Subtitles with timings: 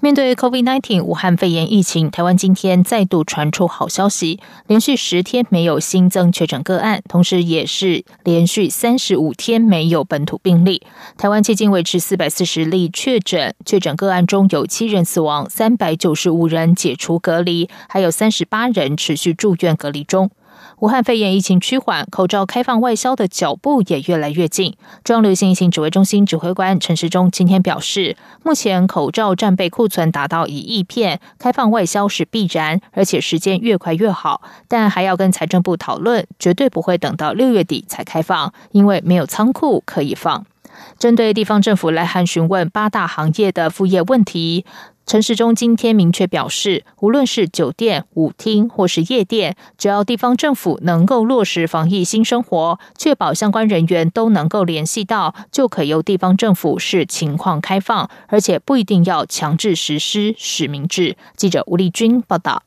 [0.00, 4.38] 面对 COVID-19 武汉肺炎疫情，台湾今天再度传出好消息，
[4.68, 10.82] 连续十天没有新增确诊个案，同时也是连续三十五天没有本土病例。
[11.16, 20.30] 台湾迄今维持四百四十例确诊，确诊个案中有七人死亡，三百九十五人解除隔离，还有三十八人持续住院隔离中。
[20.80, 24.76] 武汉肺炎疫情趋缓，口罩开放外销的脚步也越来越近。
[25.02, 34.42] 中央流行疫情指挥中心指挥官陈时中今天表示，目前口罩战备库存达到一亿片，开放外销是必然，而且时间越快越好。
[34.68, 40.46] 但还要跟财政部讨论，绝对不会等到六月底才开放，因为没有仓库可以放。
[40.96, 44.64] 针对地方政府来函询问八大行业的副业问题。
[45.08, 61.16] 陈世忠今天明确表示，无论是酒店、舞厅或是夜店，只要地方政府能够落实防疫新生活，确保相关人员都能够联系到，就可由地方政府视情况开放，而且不一定要强制实施实名制。
[61.34, 62.62] 记者吴丽君报道。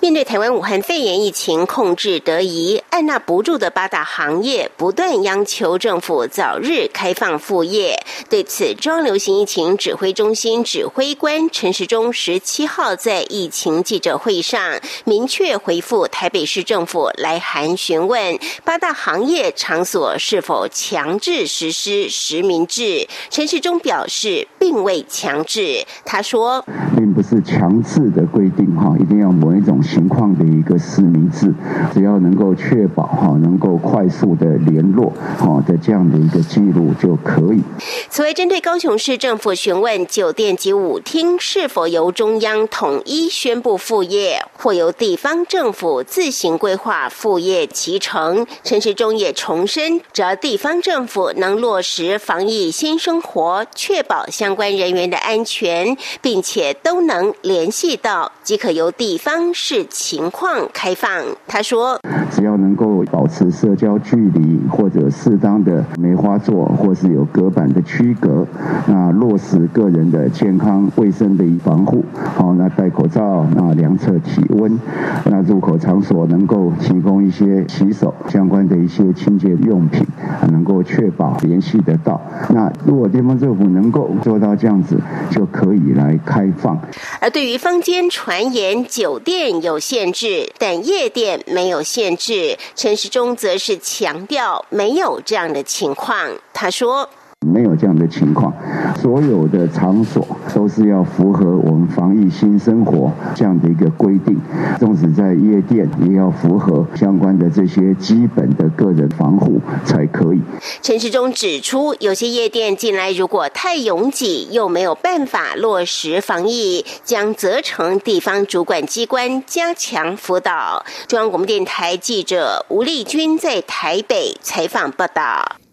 [0.00, 7.98] 面对台湾武汉肺炎疫情控制得宜，按捺不住的八大行业不断央求政府早日开放复业。
[8.28, 23.08] 对此，中流行疫情指挥中心指挥官陈时中十七号在疫情记者会上明确回复台北市政府来函询问八大行业场所是否强制实施实名制。
[23.30, 25.86] 陈时中表示，并未强制。
[26.04, 29.34] 他说，并不是强制的规定哈，一定要。
[29.34, 31.52] 某一种情况的一个实名制，
[31.92, 37.60] 只要能够确保哈，能够快速的联络哈的这样的一个记录就可以。
[38.08, 59.52] 此外，针对高雄市政府询问酒店及舞厅是否由中央统一宣布复业，或由地方政府自行规划复业其成，陈时中也重申，只要地方政府能落实防疫新生活，确保相关人员的安全，并且都能联系到，即可由地方。
[59.54, 61.98] 视情况开放，他说
[62.30, 68.46] ：“只要能够保持社交距离，或者适当的梅花座，或是有隔板的区隔，
[68.86, 74.78] 那落实个人的健康卫生的防护，好，那戴口罩，那量测体温，
[75.24, 80.06] 那入口场所能够提供一些洗手相关的一些清洁用品，
[80.50, 82.20] 能够确保联系得到。
[82.50, 84.96] 那如果地方政府能够做到这样子，
[85.30, 86.78] 就可以来开放。
[87.20, 92.58] 而对于坊间传言酒。”店有限制，但夜店没有限制。
[92.74, 96.30] 陈时中则是强调没有这样的情况。
[96.52, 97.08] 他说。
[97.44, 98.52] 没有这样的情况，
[99.00, 104.36] 所有的场所都是要符合我们防疫新生活这样的一个规定，
[104.78, 110.40] 纵使在夜店也要符合相关的这些基本的个人防护才可以。
[110.82, 120.84] 陈时中指出，有些夜店进来如果太拥挤，又没有办法落实防疫，将责成地方主管机关加强辅导。
[121.06, 125.63] 中央广播电台记者吴丽君在台北采访报道。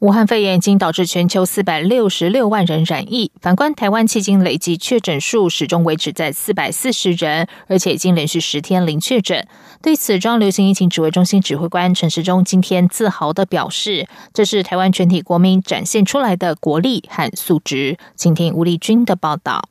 [0.00, 9.48] 武汉肺炎已经导致全球四百六十六万人染疫，反观台湾迄今累计确诊数始终维持在四百四十人，而且已经连续十天零确诊。
[9.80, 19.66] 对此，中央流行疫情指挥中心指挥官陈时中今天自豪的表示：“这是台湾全体国民展现出来的国力和素质。”请听吴立军的报道。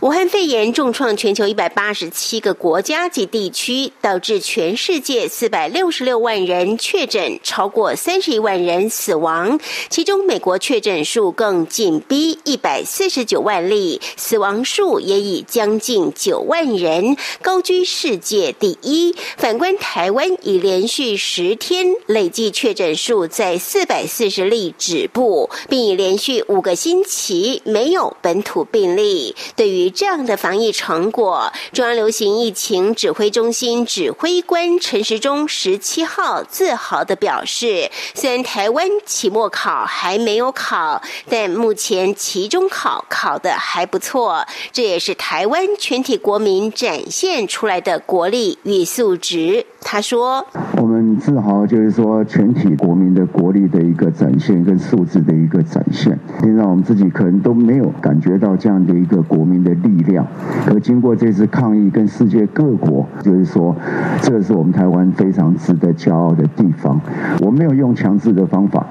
[0.00, 9.60] 武汉肺炎重创全球一百八十七个国家及地区，导致全世界四百六十六万人确诊，超过三十一万人死亡。
[9.88, 19.14] 其中，美国确诊数更紧逼一百四十九万例，死亡数也已将近九万人，高居世界第一。
[19.36, 29.36] 反观台湾，已连续十天累计确诊数在四百四十例止步，并已连续五个星期没有本土病例。
[29.60, 50.46] 对于这样的防疫成果，中央流行疫情指挥中心指挥官陈时中十七号自豪的表示：“虽然台湾期末考还没有考，但目前期中考考的还不错，这也是台湾全体国民展现出来的国力与素质。”他说
[50.76, 60.24] ：“我们自豪就是说全体国民的国力的一个展现跟素质的一个展现，现在我们自己可能都没有感觉到这样的一个国。”民的力量。
[60.64, 63.74] 可经过这次抗议，跟世界各国，就是说，
[64.22, 67.00] 这是我们台湾非常值得骄傲的地方。
[67.40, 68.86] 我没有用强制的方法，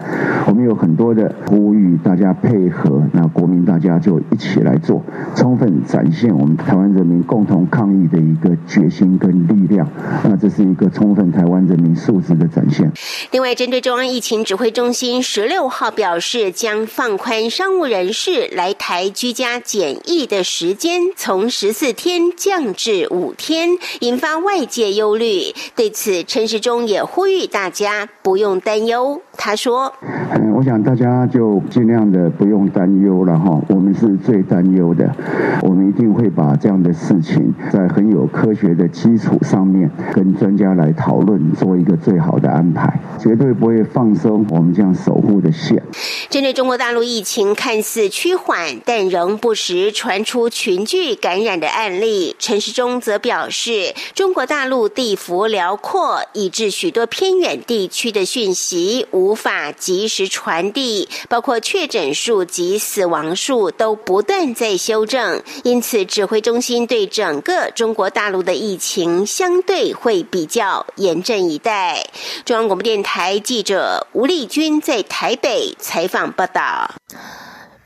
[0.47, 5.01] 我们有很多的呼吁大家配合，那国民大家就一起来做，
[5.35, 9.87] 充分展现我们台湾人民共同抗议的一个决心跟力量。
[10.23, 12.91] 那这是一个充分台湾人民素质的展现。
[13.31, 25.53] 另外，针对中央疫情指挥中心十六号表示，将放宽商务人士来台居家检疫的时间，从十四天降至五天，引发外界忧虑。
[25.75, 29.21] 对此，陈时中也呼吁大家不用担忧。
[29.37, 29.93] 他说
[30.33, 33.61] ：“嗯，我想大家就尽量的不用担忧了哈。
[33.69, 35.15] 我们是最担忧的，
[35.61, 45.81] 我们一定会把这样的事情在很有科学的基础上面，跟专家来讨论，做一个最好的安排，绝对不会放松我们这样守护的线。”
[46.27, 59.29] 针对中国大陆疫情看似趋缓，但仍不时传出群聚感染的案例，陈时中则表示，中国大陆地幅辽阔，以致许多偏远地区的讯息无。
[59.29, 72.07] 无法及时传递，包括确诊数及死亡数都不断在修正，因此指挥中心对整个中国大陆的疫情相对会比较严阵以待。
[72.43, 76.89] 中央广播电台记者吴丽君在台北采访报道。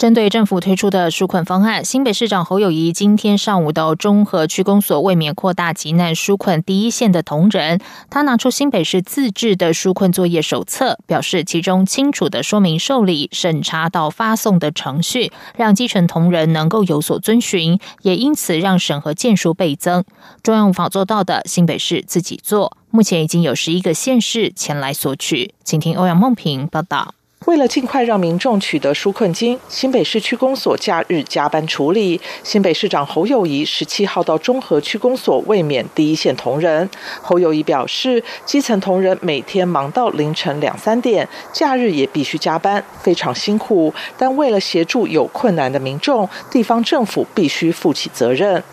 [0.04, 7.80] 针对政府推出的纾困方案，新北市长侯友谊今天上午到中和区公所为免扩大急难纾困第一线的同仁，
[8.10, 20.04] 他拿出新北市自制的纾困作业手册，表示其中清楚的说明受理、审查到发送的程序，让基层同仁能够有所遵循，也因此让审核件数倍增。
[20.42, 25.54] 中央无法做到的，新北市自己做，目前已经有十一个县市前来索取。
[25.64, 27.16] 请听欧阳梦平报道。
[27.46, 32.20] 为了尽快让民众取得纾困金，新北市区公所假日加班处理。
[32.42, 36.90] 新北市长侯友谊十七号到中和区公所慰勉第一线同仁。
[37.22, 43.94] 侯友谊表示，基层同仁每天忙到凌晨两三点，假日也必须加班，非常辛苦。
[44.18, 48.64] 但为了协助有困难的民众，地方政府必须负起责任。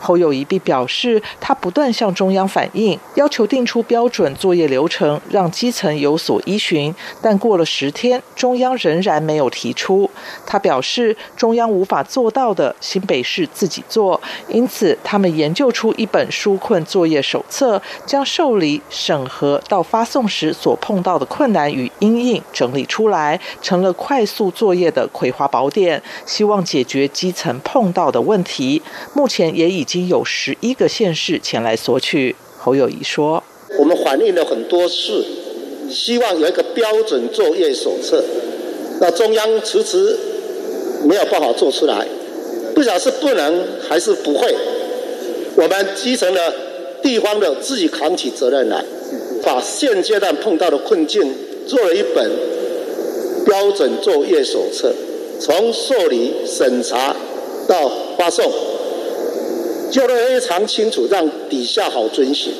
[0.00, 6.94] 侯友谊并表示，他不断向中央反映，要求定出标准作业流程，让基层有所依循。
[7.22, 10.10] 但过了十天，中央仍然没有提出。
[10.44, 14.20] 他表示，中央无法做到的，新北市自己做。
[14.48, 28.82] 因此，他们研究出一本纾困作业手册，将受理、审核到发送时所碰到的困难与阴影整理出来，成了快速作业的葵花宝典，希望解决基层碰到的问题。
[29.14, 29.69] 目前也。
[29.70, 32.36] 已经有十一个县市前来索取。
[32.58, 33.42] 侯友谊说
[33.78, 35.24] ：“我们反映了很多次，
[35.90, 38.22] 希望有一个标准作业手册，
[39.00, 40.14] 那中央迟迟
[41.04, 42.06] 没有办法做出来，
[42.74, 44.54] 不晓得是不能还是不会。
[45.56, 46.54] 我们基层的
[47.02, 48.84] 地方的自己扛起责任来，
[49.42, 51.34] 把现阶段碰到的困境
[51.66, 52.30] 做了一本
[53.46, 54.92] 标准作业手册，
[55.40, 57.16] 从受理、审查
[57.66, 58.52] 到发送。”
[59.90, 62.52] 就得非常清楚，让底下好遵循。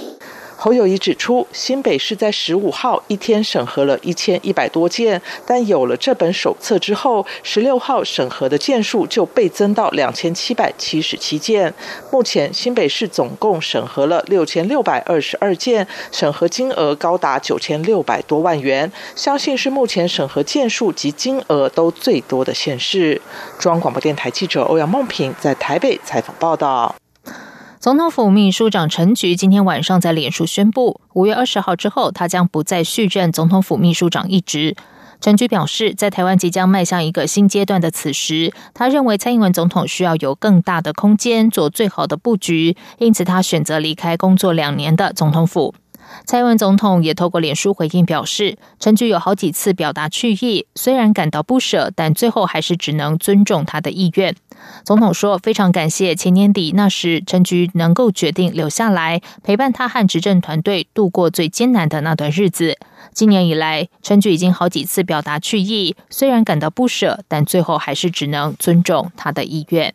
[0.63, 11.73] 侯友谊指出，新北市在十五号一天审核了一千一百多件，但有了这本手册之后，十六号审核的件数就倍增到两千七百七十七件。
[12.13, 23.19] 目前新北市总共审核了六千六百二十二件，审核金额高达九千六百多万元，相信是目前审核件数及金额都最多的县市。
[23.59, 26.95] 中央广播电台记者欧阳梦平在台北采访报道。
[27.81, 34.77] 总统府秘书长陈菊今天晚上在脸书宣布，五月二十号之后，他将不再续任总统府秘书长一职。
[35.19, 45.75] 陈菊表示，在台湾即将迈向一个新阶段的此时，他认为蔡英文总统需要有更大的空间做最好的布局，因此他选择离开工作两年的总统府。
[46.25, 54.35] 蔡英文总统也透过脸书回应表示，陈菊有好几次表达去意，虽然感到不舍，但最后还是只能尊重他的意愿。
[54.85, 62.77] 总统说，非常感谢前年底那时陈菊能够决定留下来陪伴他和执政团队度过最艰难的那段日子。
[63.13, 69.95] 今年以来，陈菊已经好几次表达去意，虽然感到不舍，但最后还是只能尊重他的意愿。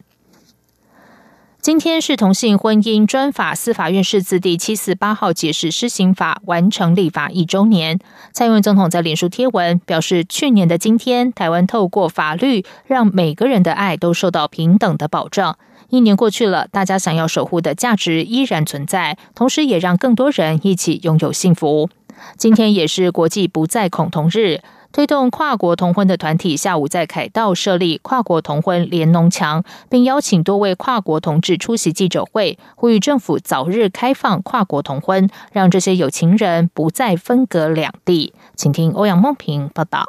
[1.65, 7.97] 今天是同性婚姻专法司法院释字第七四八号解释施行法完成立法一周年。
[8.31, 15.57] 蔡英文总统在脸书贴文表示，去年的今天，台湾透过法律让每个人的爱都受到平等的保障。
[15.89, 21.89] 一年过去了，大家想要守护的价值依然存在，同时也让更多人一起拥有幸福。
[22.37, 24.61] 今天也是国际不再恐同日。
[24.95, 38.33] 推动跨国同婚的团体下午在凯道设立跨国同婚联农墙，并邀请多位跨国同志出席记者会，呼吁政府早日开放跨国同婚，让这些有情人不再分隔两地。
[38.55, 40.05] 请听欧阳梦平报道。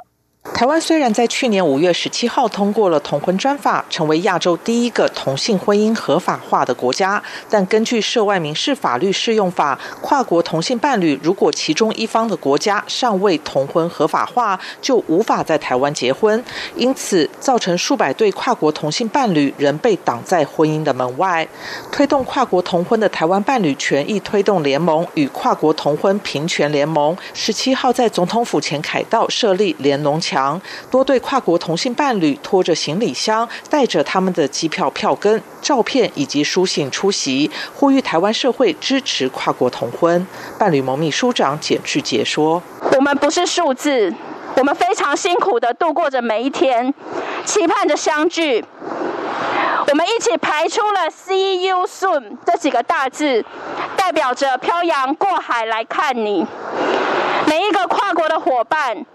[0.54, 16.42] 台湾虽然在去年五月十七号通过了同婚专法，成为亚洲第一个同性婚姻合法化的国家，但根据涉外民事法律适用法，跨国同性伴侣如果其中一方的国家尚未同婚合法化，就无法在台湾结婚。
[16.74, 21.46] 因此，造成数百对跨国同性伴侣仍被挡在婚姻的门外。
[21.92, 30.35] 推动跨国同婚的台湾伴侣权益推动联盟与跨国同婚平权联盟十七号在总统府前凯道设立联农墙。
[30.90, 40.26] 多对跨国同性伴侣拖着行李箱，带着他们的机票票根、照片以及书信出席，呼吁台湾社会支持跨国同婚。
[40.58, 42.62] 伴侣盟秘书长简志杰说
[42.94, 44.12] ：“我们不是数字，
[44.56, 46.92] 我们非常辛苦的度过着每一天，
[47.44, 48.64] 期盼着相聚。
[49.88, 53.44] 我们一起排出了 ‘See you soon’ 这几个大字，
[53.96, 56.44] 代表着漂洋过海来看你。
[57.46, 59.06] 每一个跨国的伙伴。”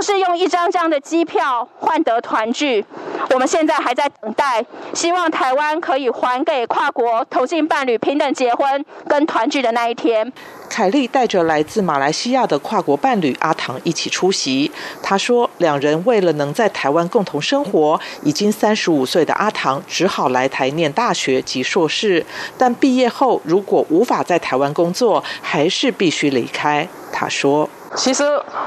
[0.00, 2.84] 是用一张张的机票换得团聚，
[3.30, 4.64] 我们现在还在等待，
[4.94, 10.32] 希望台湾可以还给跨国同性伴侣平等结婚跟团聚的那一天。
[10.68, 14.70] 凯莉带着来自马来西亚的跨国伴侣阿唐一起出席。
[15.02, 22.24] 他说，两人为了能在台湾共同生活，已经三十五岁的阿唐只好来台念大学及硕士，
[22.56, 26.88] 但毕业后如果无法在台湾工作，还是必须离开。
[27.12, 27.68] 他说。
[27.96, 28.24] 其实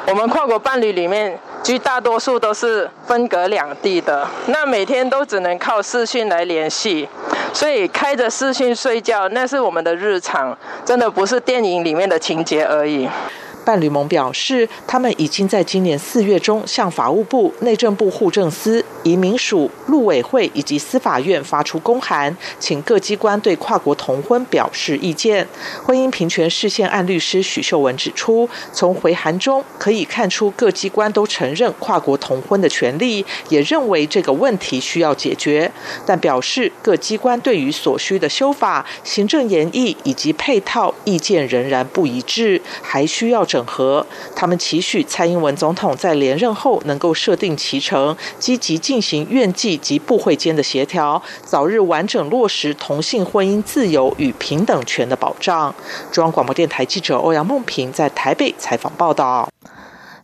[0.07, 7.07] 我们跨国伴侣里面，绝大多数都是分隔两地的，那每天都只能靠视讯来联系，
[7.53, 13.07] 所以开着视讯睡觉，那是我们的日常，真的不是电影里面的情节而已。
[13.65, 25.47] 伴侣盟表示，他们已经在今年四月中向法务部、内政部户政司、移民署、陆委会以及司法院发出公函，请各机关对跨国同婚表示意见。
[25.85, 35.71] 婚姻平权视线案律师许秀文指出，从回函中可以看出，各机关都承认跨国同婚的权利，也认为这个问题需要解决，
[36.05, 43.47] 但表示各机关对于所需的修法、行政研议以及配套意见仍然不一致，还需要。
[43.53, 44.03] 整合，
[44.35, 55.73] 他们期许蔡英文总统在连任后能够设定其程，积极进行院际及部会间的协调，早日完整落实同性婚姻自由与平等权的保障。
[56.11, 59.47] 中央广播电台记者欧阳梦平在台北采访报道。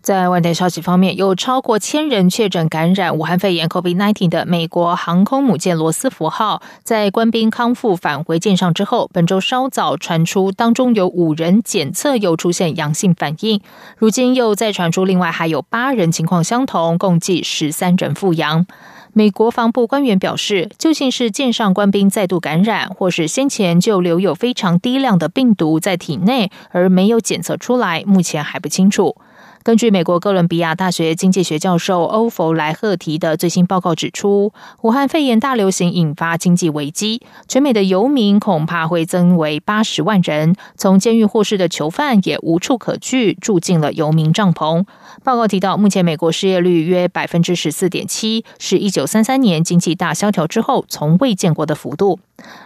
[0.02, 13.62] 在外电消息方面，有超过千人确诊感染武汉肺炎 （COVID-19） 的美国航空母舰罗斯福号，在官兵康复返回舰上之后，本周稍早传出当中有五人检测又出现阳性反应，
[13.98, 18.66] 如今又再传出另外还有八人情况相同，共计十三人复阳。
[19.12, 29.18] 美国防部官员表示，究竟是舰上官兵再度感染，或是先前就留有非常低量的病毒在体内而没有检测出来，目前还不清楚。
[29.62, 40.56] 根据美国哥伦比亚大学经济学教授欧弗莱赫提的最新报告指出，武汉肺炎大流行引发经济危机，全美的游民恐怕会增为八十万人。
[40.78, 44.86] 从监狱获释的囚犯也无处可去，住进了游民帐篷。
[45.24, 52.20] 报告提到，目前美国失业率约百分之十四点七，是一九三三年经济大萧条之后从未见过的幅度。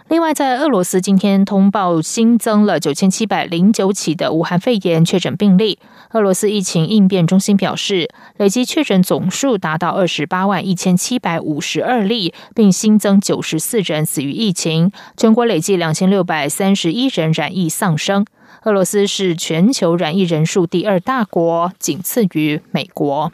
[0.08, 5.78] 另外，在俄罗斯今天通报新增了九千七百零九起的武汉肺炎确诊病例。
[6.12, 18.24] 俄罗斯疫情应变中心表示，累计确诊总数达到二十八万一千七百五十二例，并新增九十四人死于疫情，全国累计两千六百三十一人染疫丧生。
[18.62, 23.32] 俄罗斯是全球染疫人数第二大国，仅次于美国。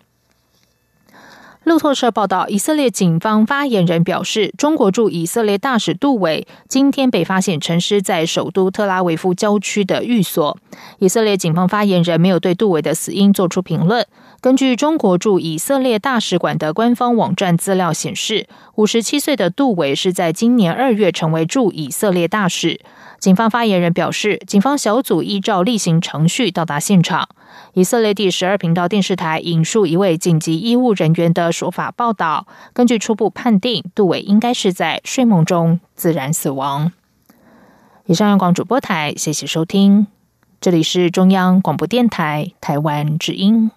[1.65, 10.57] 路透社报道，以色列警方发言人表示，中国驻以色列大使杜伟今天被发现沉尸在首都特拉维夫郊区的寓所。
[11.01, 14.07] 以色列警方发言人没有对杜伟的死因做出评论。
[14.41, 22.81] 根据中国驻以色列大使馆的官方网站资料显示，五十七岁的杜伟是在今年二月成为驻以色列大使。
[23.19, 27.29] 警方发言人表示，警方小组依照例行程序到达现场。
[27.75, 36.93] 以色列第十二频道电视台引述一位紧急医务人员的说法报道，根据初步判定，杜伟应该是在睡梦中自然死亡。
[38.07, 40.09] 以上，央广主播台，谢谢收听，
[40.61, 43.71] 这里是中央广播电台台湾之音。